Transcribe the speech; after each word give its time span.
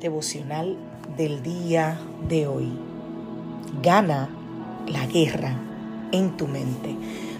Devocional 0.00 0.76
del 1.16 1.42
día 1.42 1.98
de 2.28 2.46
hoy. 2.46 2.68
Gana 3.82 4.28
la 4.86 5.06
guerra 5.06 5.56
en 6.12 6.36
tu 6.36 6.46
mente. 6.46 6.94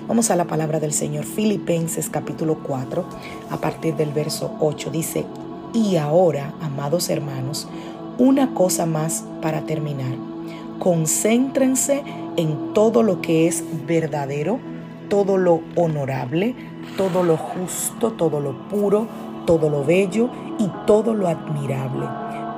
Vamos 0.07 0.31
a 0.31 0.37
la 0.37 0.47
palabra 0.47 0.81
del 0.81 0.93
Señor. 0.93 1.25
Filipenses 1.25 2.09
capítulo 2.11 2.59
4, 2.63 3.05
a 3.51 3.57
partir 3.59 3.95
del 3.95 4.13
verso 4.13 4.57
8, 4.61 4.91
dice, 4.91 5.25
y 5.73 5.97
ahora, 5.97 6.55
amados 6.61 7.11
hermanos, 7.11 7.69
una 8.19 8.55
cosa 8.55 8.87
más 8.87 9.25
para 9.43 9.63
terminar. 9.63 10.15
Concéntrense 10.79 12.03
en 12.37 12.73
todo 12.73 13.03
lo 13.03 13.21
que 13.21 13.47
es 13.47 13.63
verdadero, 13.87 14.59
todo 15.09 15.37
lo 15.37 15.61
honorable, 15.77 16.55
todo 16.97 17.23
lo 17.23 17.37
justo, 17.37 18.13
todo 18.13 18.41
lo 18.41 18.69
puro, 18.69 19.07
todo 19.47 19.69
lo 19.69 19.85
bello 19.85 20.31
y 20.59 20.69
todo 20.87 21.15
lo 21.15 21.29
admirable 21.29 22.07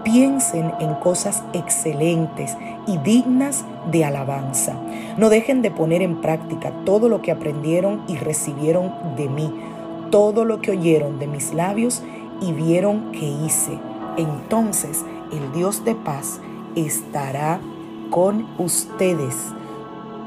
Piensen 0.04 0.72
en 0.80 0.94
cosas 0.94 1.42
excelentes 1.52 2.56
y 2.86 2.96
dignas 2.98 3.64
de 3.90 4.04
alabanza. 4.04 4.74
No 5.18 5.28
dejen 5.28 5.60
de 5.60 5.70
poner 5.70 6.00
en 6.00 6.22
práctica 6.22 6.72
todo 6.86 7.10
lo 7.10 7.20
que 7.20 7.30
aprendieron 7.30 8.02
y 8.08 8.16
recibieron 8.16 8.92
de 9.16 9.28
mí, 9.28 9.52
todo 10.10 10.46
lo 10.46 10.62
que 10.62 10.70
oyeron 10.70 11.18
de 11.18 11.26
mis 11.26 11.52
labios 11.52 12.02
y 12.40 12.52
vieron 12.52 13.12
que 13.12 13.26
hice. 13.26 13.78
Entonces 14.16 15.04
el 15.32 15.52
Dios 15.52 15.84
de 15.84 15.94
paz 15.94 16.40
estará 16.76 17.60
con 18.08 18.46
ustedes. 18.58 19.36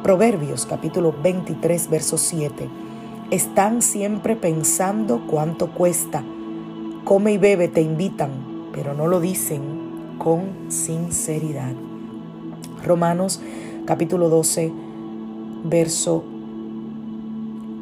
Proverbios 0.03 0.67
capítulo 0.67 1.15
23, 1.23 1.89
verso 1.89 2.19
7. 2.19 2.69
Están 3.31 3.81
siempre 3.81 4.35
pensando 4.35 5.23
cuánto 5.25 5.71
cuesta. 5.71 6.23
Come 7.05 7.33
y 7.33 7.37
bebe, 7.39 7.67
te 7.69 7.81
invitan 7.81 8.52
pero 8.73 8.93
no 8.93 9.07
lo 9.07 9.19
dicen 9.19 9.61
con 10.17 10.71
sinceridad. 10.71 11.73
Romanos 12.83 13.41
capítulo 13.85 14.29
12, 14.29 14.71
verso 15.63 16.23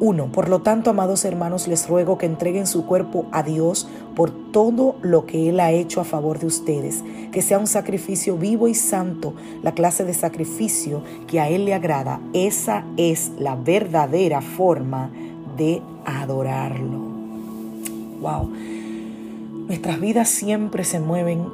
1. 0.00 0.32
Por 0.32 0.48
lo 0.48 0.62
tanto, 0.62 0.90
amados 0.90 1.24
hermanos, 1.24 1.68
les 1.68 1.88
ruego 1.88 2.18
que 2.18 2.26
entreguen 2.26 2.66
su 2.66 2.86
cuerpo 2.86 3.26
a 3.30 3.42
Dios 3.42 3.88
por 4.16 4.30
todo 4.52 4.96
lo 5.02 5.26
que 5.26 5.48
Él 5.48 5.60
ha 5.60 5.70
hecho 5.70 6.00
a 6.00 6.04
favor 6.04 6.38
de 6.40 6.46
ustedes, 6.46 7.04
que 7.30 7.40
sea 7.40 7.58
un 7.58 7.68
sacrificio 7.68 8.36
vivo 8.36 8.66
y 8.66 8.74
santo, 8.74 9.34
la 9.62 9.72
clase 9.72 10.04
de 10.04 10.12
sacrificio 10.12 11.02
que 11.28 11.40
a 11.40 11.48
Él 11.48 11.64
le 11.64 11.74
agrada. 11.74 12.20
Esa 12.32 12.84
es 12.96 13.30
la 13.38 13.54
verdadera 13.54 14.40
forma 14.40 15.10
de 15.56 15.82
adorarlo. 16.04 16.98
Wow. 18.20 18.50
Nuestras 19.66 20.00
vidas 20.00 20.28
siempre 20.28 20.84
se 20.84 21.00
mueven 21.00 21.44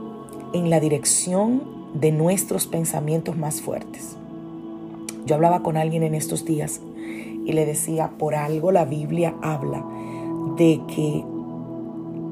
en 0.52 0.70
la 0.70 0.80
dirección 0.80 1.62
de 1.94 2.12
nuestros 2.12 2.66
pensamientos 2.66 3.36
más 3.36 3.60
fuertes. 3.60 4.16
Yo 5.26 5.34
hablaba 5.34 5.62
con 5.62 5.76
alguien 5.76 6.02
en 6.02 6.14
estos 6.14 6.44
días 6.44 6.80
y 7.44 7.52
le 7.52 7.66
decía, 7.66 8.12
por 8.18 8.34
algo 8.34 8.72
la 8.72 8.84
Biblia 8.84 9.34
habla 9.42 9.84
de 10.56 10.80
que 10.94 11.24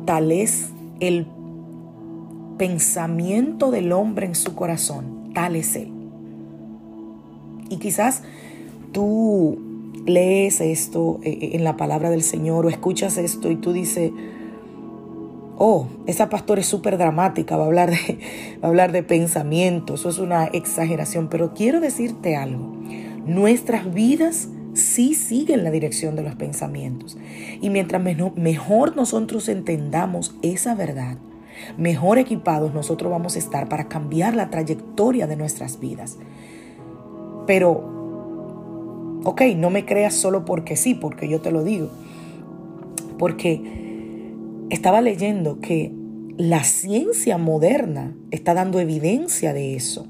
tal 0.06 0.32
es 0.32 0.70
el 1.00 1.26
pensamiento 2.56 3.70
del 3.70 3.92
hombre 3.92 4.26
en 4.26 4.34
su 4.34 4.54
corazón, 4.54 5.32
tal 5.34 5.56
es 5.56 5.76
él. 5.76 5.92
Y 7.69 7.76
quizás 7.76 8.22
tú 8.92 9.59
lees 10.06 10.60
esto 10.60 11.19
eh, 11.22 11.38
eh, 11.41 11.50
en 11.54 11.65
la 11.65 11.76
palabra 11.76 12.10
del 12.10 12.22
Señor 12.22 12.65
o 12.65 12.69
escuchas 12.69 13.19
esto 13.19 13.50
y 13.50 13.56
tú 13.56 13.72
dices, 13.72 14.12
oh, 15.56 15.88
esa 16.06 16.28
pastora 16.28 16.60
es 16.60 16.66
súper 16.66 16.98
dramática, 16.98 17.56
va 17.56 17.64
a, 17.64 17.66
hablar 17.66 17.90
de, 17.90 18.18
va 18.62 18.66
a 18.66 18.70
hablar 18.70 18.92
de 18.92 19.02
pensamientos, 19.02 20.00
eso 20.00 20.10
es 20.10 20.18
una 20.18 20.44
exageración, 20.46 21.28
pero 21.28 21.54
quiero 21.54 21.80
decirte 21.80 22.36
algo, 22.36 22.72
nuestras 23.24 23.92
vidas 23.92 24.48
sí 24.74 25.14
siguen 25.14 25.64
la 25.64 25.70
dirección 25.70 26.16
de 26.16 26.22
los 26.22 26.34
pensamientos. 26.34 27.16
Y 27.60 27.70
mientras 27.70 28.02
mejor 28.02 28.94
nosotros 28.94 29.48
entendamos 29.48 30.34
esa 30.42 30.74
verdad, 30.74 31.16
mejor 31.78 32.18
equipados 32.18 32.74
nosotros 32.74 33.10
vamos 33.10 33.36
a 33.36 33.38
estar 33.38 33.68
para 33.68 33.88
cambiar 33.88 34.36
la 34.36 34.50
trayectoria 34.50 35.26
de 35.26 35.36
nuestras 35.36 35.80
vidas. 35.80 36.18
Pero, 37.46 39.20
ok, 39.24 39.42
no 39.56 39.70
me 39.70 39.86
creas 39.86 40.14
solo 40.14 40.44
porque 40.44 40.76
sí, 40.76 40.94
porque 40.94 41.28
yo 41.28 41.40
te 41.40 41.50
lo 41.50 41.64
digo. 41.64 41.88
Porque 43.18 43.85
estaba 44.71 45.00
leyendo 45.00 45.60
que 45.60 45.93
la 46.37 46.65
ciencia 46.65 47.38
moderna 47.38 48.16
está 48.31 48.54
dando 48.54 48.81
evidencia 48.81 49.53
de 49.53 49.77
eso. 49.77 50.06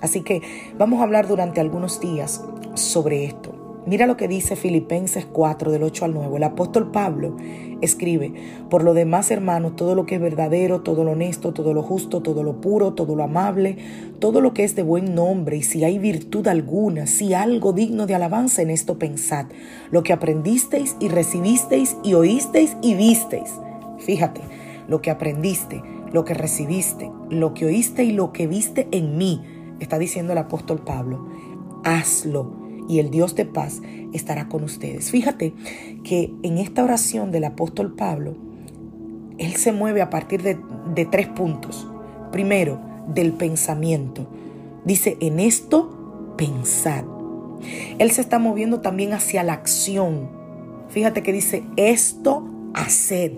Así 0.00 0.22
que 0.22 0.42
vamos 0.78 1.00
a 1.00 1.04
hablar 1.04 1.28
durante 1.28 1.60
algunos 1.60 2.00
días 2.00 2.42
sobre 2.74 3.24
esto. 3.24 3.60
Mira 3.86 4.06
lo 4.06 4.16
que 4.16 4.28
dice 4.28 4.56
Filipenses 4.56 5.26
4 5.26 5.70
del 5.70 5.82
8 5.82 6.06
al 6.06 6.14
9. 6.14 6.38
El 6.38 6.42
apóstol 6.42 6.90
Pablo 6.90 7.36
escribe, 7.82 8.32
por 8.70 8.82
lo 8.82 8.94
demás 8.94 9.30
hermanos, 9.30 9.76
todo 9.76 9.94
lo 9.94 10.06
que 10.06 10.14
es 10.14 10.20
verdadero, 10.22 10.80
todo 10.80 11.04
lo 11.04 11.12
honesto, 11.12 11.52
todo 11.52 11.74
lo 11.74 11.82
justo, 11.82 12.22
todo 12.22 12.42
lo 12.42 12.62
puro, 12.62 12.94
todo 12.94 13.14
lo 13.14 13.22
amable, 13.22 13.76
todo 14.20 14.40
lo 14.40 14.54
que 14.54 14.64
es 14.64 14.74
de 14.74 14.82
buen 14.82 15.14
nombre 15.14 15.58
y 15.58 15.62
si 15.62 15.84
hay 15.84 15.98
virtud 15.98 16.48
alguna, 16.48 17.06
si 17.06 17.34
algo 17.34 17.74
digno 17.74 18.06
de 18.06 18.14
alabanza 18.14 18.62
en 18.62 18.70
esto 18.70 18.98
pensad, 18.98 19.46
lo 19.90 20.02
que 20.02 20.14
aprendisteis 20.14 20.96
y 20.98 21.08
recibisteis 21.08 21.98
y 22.02 22.14
oísteis 22.14 22.78
y 22.80 22.94
visteis 22.94 23.52
Fíjate, 23.98 24.40
lo 24.88 25.00
que 25.00 25.10
aprendiste, 25.10 25.82
lo 26.12 26.24
que 26.24 26.34
recibiste, 26.34 27.10
lo 27.30 27.54
que 27.54 27.66
oíste 27.66 28.04
y 28.04 28.12
lo 28.12 28.32
que 28.32 28.46
viste 28.46 28.88
en 28.90 29.16
mí, 29.16 29.42
está 29.80 29.98
diciendo 29.98 30.32
el 30.32 30.38
apóstol 30.38 30.80
Pablo, 30.80 31.28
hazlo 31.84 32.64
y 32.88 32.98
el 32.98 33.10
Dios 33.10 33.34
de 33.34 33.46
paz 33.46 33.80
estará 34.12 34.48
con 34.48 34.64
ustedes. 34.64 35.10
Fíjate 35.10 35.54
que 36.04 36.32
en 36.42 36.58
esta 36.58 36.84
oración 36.84 37.30
del 37.30 37.44
apóstol 37.44 37.94
Pablo, 37.94 38.36
él 39.38 39.54
se 39.56 39.72
mueve 39.72 40.02
a 40.02 40.10
partir 40.10 40.42
de, 40.42 40.56
tres 41.06 41.26
puntos. 41.28 41.88
Primero, 42.30 42.80
del 43.08 43.32
pensamiento. 43.32 44.26
Dice, 44.84 45.16
en 45.20 45.40
esto 45.40 46.34
pensad. 46.36 47.04
Él 47.98 48.10
se 48.10 48.20
está 48.20 48.38
moviendo 48.38 48.80
también 48.80 49.12
hacia 49.12 49.42
la 49.42 49.54
acción. 49.54 50.28
Fíjate 50.88 51.22
que 51.22 51.32
dice, 51.32 51.64
esto 51.76 52.46
haced. 52.74 53.32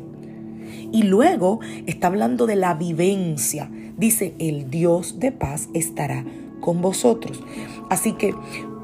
Y 0.92 1.04
luego 1.04 1.60
está 1.86 2.08
hablando 2.08 2.46
de 2.46 2.56
la 2.56 2.74
vivencia. 2.74 3.70
Dice, 3.96 4.34
el 4.38 4.70
Dios 4.70 5.18
de 5.18 5.32
paz 5.32 5.68
estará 5.74 6.24
con 6.60 6.82
vosotros. 6.82 7.42
Así 7.88 8.12
que 8.12 8.34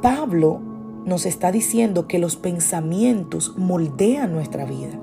Pablo 0.00 0.60
nos 1.04 1.26
está 1.26 1.52
diciendo 1.52 2.06
que 2.06 2.19
los 2.19 2.37
pensamientos 2.37 3.56
moldean 3.56 4.32
nuestra 4.32 4.64
vida. 4.64 4.99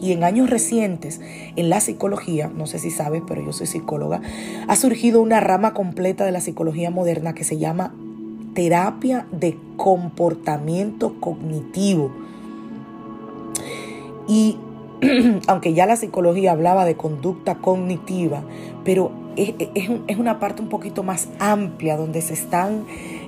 Y 0.00 0.12
en 0.12 0.24
años 0.24 0.50
recientes, 0.50 1.20
en 1.56 1.70
la 1.70 1.80
psicología, 1.80 2.50
no 2.54 2.66
sé 2.66 2.78
si 2.78 2.90
sabes, 2.90 3.22
pero 3.26 3.44
yo 3.44 3.52
soy 3.52 3.66
psicóloga, 3.66 4.20
ha 4.68 4.76
surgido 4.76 5.22
una 5.22 5.40
rama 5.40 5.72
completa 5.72 6.24
de 6.24 6.32
la 6.32 6.40
psicología 6.40 6.90
moderna 6.90 7.34
que 7.34 7.44
se 7.44 7.58
llama 7.58 7.94
terapia 8.54 9.26
de 9.32 9.58
comportamiento 9.76 11.20
cognitivo. 11.20 12.12
Y 14.26 14.58
aunque 15.46 15.72
ya 15.74 15.86
la 15.86 15.96
psicología 15.96 16.52
hablaba 16.52 16.84
de 16.84 16.96
conducta 16.96 17.56
cognitiva, 17.56 18.42
pero 18.84 19.12
es, 19.36 20.18
una 20.18 20.38
parte 20.38 20.62
un 20.62 20.68
poquito 20.68 21.02
más 21.02 21.28
amplia 21.38 21.96
donde 21.96 22.22
se 22.22 22.34
están 22.34 22.84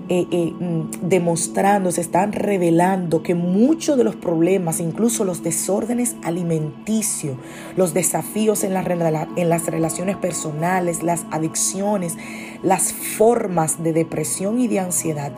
eh, 0.08 0.26
eh, 0.30 0.52
mm, 0.58 1.08
demostrando, 1.08 1.90
se 1.90 2.00
están 2.00 2.32
revelando 2.32 3.22
que 3.22 3.34
muchos 3.34 3.96
de 3.96 4.04
los 4.04 4.14
problemas, 4.14 4.80
incluso 4.80 5.24
los 5.24 5.42
desórdenes 5.42 6.14
alimenticios, 6.22 7.36
los 7.76 7.92
desafíos 7.92 8.62
en, 8.62 8.76
en 8.76 9.48
las 9.48 9.66
relaciones 9.66 10.16
personales, 10.16 11.02
las 11.02 11.24
adicciones, 11.30 12.16
las 12.62 12.92
formas 12.92 13.82
de 13.82 13.92
depresión 13.92 14.60
y 14.60 14.68
de 14.68 14.80
ansiedad, 14.80 15.32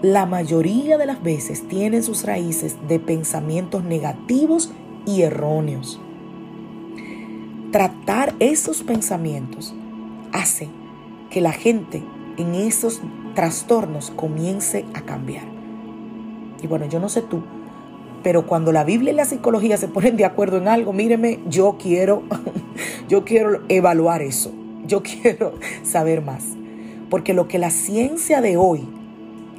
la 0.00 0.26
mayoría 0.26 0.98
de 0.98 1.06
las 1.06 1.22
veces 1.22 1.66
tienen 1.66 2.02
sus 2.02 2.24
raíces 2.24 2.76
de 2.88 2.98
pensamientos 2.98 3.84
negativos 3.84 4.70
y 5.06 5.22
erróneos. 5.22 6.00
Tratar 7.72 8.34
esos 8.38 8.82
pensamientos 8.82 9.74
hace 10.32 10.68
que 11.30 11.40
la 11.40 11.52
gente 11.52 12.02
en 12.36 12.54
esos 12.54 13.00
trastornos 13.34 14.10
comience 14.10 14.84
a 14.94 15.02
cambiar. 15.02 15.44
Y 16.62 16.66
bueno, 16.66 16.86
yo 16.86 17.00
no 17.00 17.08
sé 17.08 17.22
tú, 17.22 17.42
pero 18.22 18.46
cuando 18.46 18.72
la 18.72 18.84
Biblia 18.84 19.12
y 19.12 19.16
la 19.16 19.26
psicología 19.26 19.76
se 19.76 19.88
ponen 19.88 20.16
de 20.16 20.24
acuerdo 20.24 20.56
en 20.56 20.66
algo, 20.66 20.92
míreme, 20.92 21.40
yo 21.46 21.76
quiero, 21.78 22.22
yo 23.08 23.24
quiero 23.24 23.62
evaluar 23.68 24.22
eso. 24.22 24.50
Yo 24.86 25.02
quiero 25.02 25.54
saber 25.82 26.22
más. 26.22 26.44
Porque 27.10 27.34
lo 27.34 27.48
que 27.48 27.58
la 27.58 27.70
ciencia 27.70 28.40
de 28.40 28.56
hoy 28.56 28.88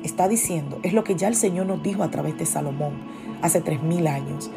está 0.03 0.27
diciendo 0.27 0.80
es 0.83 0.94
lo 0.94 1.03
que 1.03 1.15
ya 1.15 1.27
el 1.27 1.36
Señor 1.36 1.65
nos 1.68 1.81
dijo 1.83 2.03
a 2.03 2.12
través 2.12 2.38
de 2.38 2.45
Salomón 2.45 2.94
hace 3.42 3.62
tres 3.62 3.81
mil 3.81 4.07
años 4.07 4.50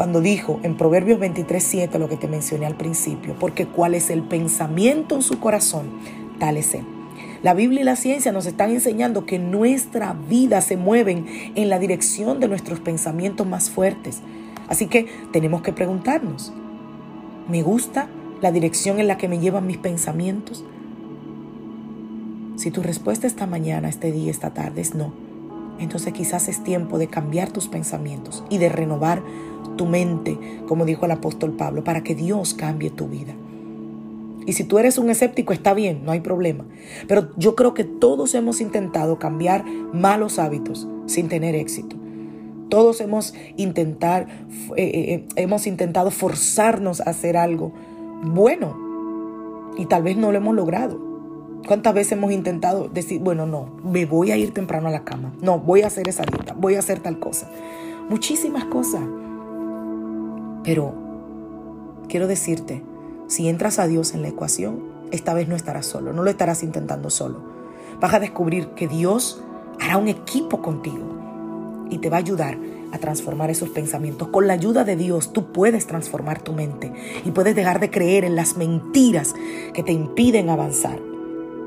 cuando 0.00 0.22
dijo 0.22 0.60
en 0.62 0.78
Proverbios 0.78 1.20
23, 1.20 1.90
lo 1.98 2.08
que 2.08 2.16
te 2.16 2.26
mencioné 2.26 2.64
al 2.64 2.74
principio, 2.74 3.36
porque 3.38 3.66
cuál 3.66 3.92
es 3.92 4.08
el 4.08 4.22
pensamiento 4.22 5.14
en 5.14 5.20
su 5.20 5.38
corazón, 5.38 5.90
tal 6.38 6.56
es 6.56 6.72
él. 6.72 6.86
La 7.42 7.52
Biblia 7.52 7.82
y 7.82 7.84
la 7.84 7.96
ciencia 7.96 8.32
nos 8.32 8.46
están 8.46 8.70
enseñando 8.70 9.26
que 9.26 9.38
nuestra 9.38 10.14
vida 10.14 10.62
se 10.62 10.78
mueven 10.78 11.26
en 11.54 11.68
la 11.68 11.78
dirección 11.78 12.40
de 12.40 12.48
nuestros 12.48 12.80
pensamientos 12.80 13.46
más 13.46 13.68
fuertes. 13.68 14.22
Así 14.68 14.86
que 14.86 15.04
tenemos 15.34 15.60
que 15.60 15.74
preguntarnos, 15.74 16.50
¿me 17.46 17.60
gusta 17.60 18.08
la 18.40 18.52
dirección 18.52 19.00
en 19.00 19.06
la 19.06 19.18
que 19.18 19.28
me 19.28 19.38
llevan 19.38 19.66
mis 19.66 19.76
pensamientos? 19.76 20.64
Si 22.56 22.70
tu 22.70 22.82
respuesta 22.82 23.26
esta 23.26 23.46
mañana, 23.46 23.90
este 23.90 24.12
día, 24.12 24.30
esta 24.30 24.54
tarde 24.54 24.80
es 24.80 24.94
no, 24.94 25.12
entonces 25.78 26.12
quizás 26.14 26.48
es 26.48 26.64
tiempo 26.64 26.98
de 26.98 27.08
cambiar 27.08 27.50
tus 27.50 27.68
pensamientos 27.68 28.44
y 28.48 28.56
de 28.56 28.70
renovar 28.70 29.22
tu 29.80 29.86
mente, 29.86 30.36
como 30.68 30.84
dijo 30.84 31.06
el 31.06 31.10
apóstol 31.12 31.52
Pablo, 31.52 31.82
para 31.82 32.02
que 32.02 32.14
Dios 32.14 32.52
cambie 32.52 32.90
tu 32.90 33.08
vida. 33.08 33.32
Y 34.44 34.52
si 34.52 34.62
tú 34.62 34.78
eres 34.78 34.98
un 34.98 35.08
escéptico, 35.08 35.54
está 35.54 35.72
bien, 35.72 36.02
no 36.04 36.12
hay 36.12 36.20
problema. 36.20 36.66
Pero 37.08 37.30
yo 37.38 37.56
creo 37.56 37.72
que 37.72 37.84
todos 37.84 38.34
hemos 38.34 38.60
intentado 38.60 39.18
cambiar 39.18 39.64
malos 39.94 40.38
hábitos 40.38 40.86
sin 41.06 41.30
tener 41.30 41.54
éxito. 41.54 41.96
Todos 42.68 43.00
hemos, 43.00 43.32
intentar, 43.56 44.26
eh, 44.76 44.84
eh, 44.84 45.14
eh, 45.14 45.28
hemos 45.36 45.66
intentado 45.66 46.10
forzarnos 46.10 47.00
a 47.00 47.04
hacer 47.04 47.38
algo 47.38 47.72
bueno 48.22 48.76
y 49.78 49.86
tal 49.86 50.02
vez 50.02 50.18
no 50.18 50.30
lo 50.30 50.36
hemos 50.36 50.54
logrado. 50.54 51.00
¿Cuántas 51.66 51.94
veces 51.94 52.12
hemos 52.12 52.32
intentado 52.32 52.90
decir, 52.90 53.18
bueno, 53.22 53.46
no, 53.46 53.76
me 53.82 54.04
voy 54.04 54.30
a 54.30 54.36
ir 54.36 54.52
temprano 54.52 54.88
a 54.88 54.90
la 54.90 55.04
cama, 55.04 55.32
no, 55.40 55.58
voy 55.58 55.80
a 55.80 55.86
hacer 55.86 56.06
esa 56.06 56.24
dieta, 56.24 56.52
voy 56.52 56.74
a 56.74 56.80
hacer 56.80 57.00
tal 57.00 57.18
cosa? 57.18 57.48
Muchísimas 58.10 58.66
cosas. 58.66 59.00
Pero 60.64 60.94
quiero 62.08 62.26
decirte, 62.26 62.82
si 63.28 63.48
entras 63.48 63.78
a 63.78 63.86
Dios 63.86 64.14
en 64.14 64.22
la 64.22 64.28
ecuación, 64.28 64.80
esta 65.10 65.34
vez 65.34 65.48
no 65.48 65.56
estarás 65.56 65.86
solo, 65.86 66.12
no 66.12 66.22
lo 66.22 66.30
estarás 66.30 66.62
intentando 66.62 67.10
solo. 67.10 67.42
Vas 68.00 68.14
a 68.14 68.20
descubrir 68.20 68.68
que 68.68 68.88
Dios 68.88 69.42
hará 69.80 69.96
un 69.96 70.08
equipo 70.08 70.62
contigo 70.62 71.86
y 71.90 71.98
te 71.98 72.10
va 72.10 72.16
a 72.16 72.20
ayudar 72.20 72.58
a 72.92 72.98
transformar 72.98 73.50
esos 73.50 73.68
pensamientos. 73.70 74.28
Con 74.28 74.46
la 74.46 74.54
ayuda 74.54 74.84
de 74.84 74.96
Dios 74.96 75.32
tú 75.32 75.52
puedes 75.52 75.86
transformar 75.86 76.42
tu 76.42 76.52
mente 76.52 76.92
y 77.24 77.30
puedes 77.30 77.54
dejar 77.54 77.80
de 77.80 77.90
creer 77.90 78.24
en 78.24 78.36
las 78.36 78.56
mentiras 78.56 79.34
que 79.74 79.82
te 79.82 79.92
impiden 79.92 80.50
avanzar 80.50 81.10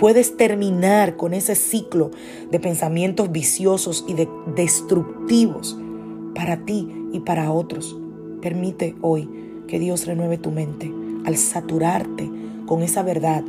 puedes 0.04 0.36
terminar 0.36 1.16
con 1.16 1.34
ese 1.34 1.56
ciclo 1.56 2.12
de 2.52 2.60
pensamientos 2.60 3.32
viciosos 3.32 4.04
y 4.06 4.14
de 4.16 4.28
destructivos 4.54 5.80
para 6.36 6.66
ti 6.66 6.94
y 7.14 7.22
para 7.22 7.54
otros. 7.54 7.96
Permite 8.44 8.94
hoy 9.02 9.30
que 9.68 9.80
Dios 9.80 10.06
renueve 10.06 10.38
tu 10.38 10.52
mente 10.52 10.92
al 11.26 11.38
saturarte 11.38 12.30
con 12.66 12.84
esa 12.84 13.02
verdad 13.02 13.42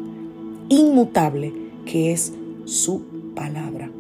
inmutable 0.69 1.53
que 1.85 2.13
es 2.13 2.33
su 2.65 3.03
palabra. 3.35 3.91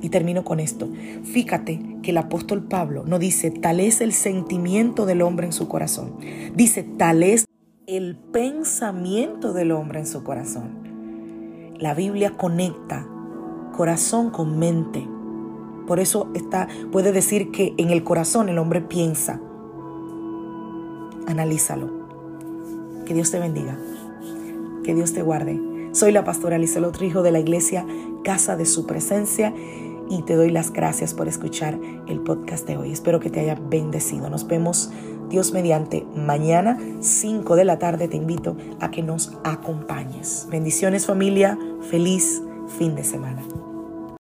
Y 0.00 0.08
termino 0.08 0.44
con 0.44 0.60
esto. 0.60 0.88
Fíjate 1.24 1.98
que 2.02 2.12
el 2.12 2.16
apóstol 2.16 2.62
Pablo 2.62 3.04
no 3.06 3.18
dice 3.18 3.50
tal 3.50 3.80
es 3.80 4.00
el 4.00 4.14
sentimiento 4.14 5.04
del 5.04 5.20
hombre 5.20 5.44
en 5.44 5.52
su 5.52 5.68
corazón. 5.68 6.14
Dice 6.54 6.82
tal 6.82 7.22
es 7.22 7.44
el 7.86 8.16
pensamiento 8.16 9.52
del 9.52 9.72
hombre 9.72 10.00
en 10.00 10.06
su 10.06 10.24
corazón. 10.24 11.76
La 11.78 11.92
Biblia 11.92 12.30
conecta 12.30 13.06
corazón 13.76 14.30
con 14.30 14.58
mente. 14.58 15.06
Por 15.86 16.00
eso 16.00 16.30
está, 16.34 16.66
puede 16.90 17.12
decir 17.12 17.50
que 17.50 17.74
en 17.76 17.90
el 17.90 18.04
corazón 18.04 18.48
el 18.48 18.56
hombre 18.58 18.80
piensa. 18.80 19.40
Analízalo. 21.26 21.90
Que 23.04 23.14
Dios 23.14 23.30
te 23.30 23.38
bendiga. 23.38 23.78
Que 24.84 24.94
Dios 24.94 25.12
te 25.12 25.22
guarde. 25.22 25.60
Soy 25.92 26.12
la 26.12 26.24
pastora 26.24 26.58
Lisela 26.58 26.92
Trijo 26.92 27.22
de 27.22 27.32
la 27.32 27.40
iglesia 27.40 27.86
Casa 28.24 28.56
de 28.56 28.66
Su 28.66 28.86
Presencia 28.86 29.54
y 30.08 30.22
te 30.22 30.36
doy 30.36 30.50
las 30.50 30.72
gracias 30.72 31.14
por 31.14 31.28
escuchar 31.28 31.78
el 32.06 32.20
podcast 32.20 32.66
de 32.66 32.76
hoy. 32.76 32.92
Espero 32.92 33.20
que 33.20 33.30
te 33.30 33.40
haya 33.40 33.54
bendecido. 33.54 34.30
Nos 34.30 34.46
vemos 34.46 34.90
Dios 35.28 35.52
mediante 35.52 36.06
mañana 36.14 36.78
5 37.00 37.56
de 37.56 37.64
la 37.64 37.78
tarde. 37.78 38.08
Te 38.08 38.16
invito 38.16 38.56
a 38.80 38.90
que 38.90 39.02
nos 39.02 39.32
acompañes. 39.44 40.46
Bendiciones 40.50 41.06
familia. 41.06 41.58
Feliz 41.90 42.42
fin 42.78 42.94
de 42.94 43.04
semana. 43.04 43.65